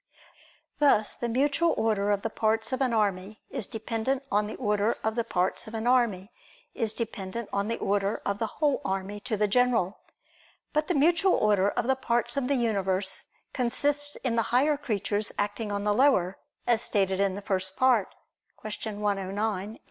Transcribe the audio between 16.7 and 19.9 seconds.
stated in the First Part (Q. 109, A.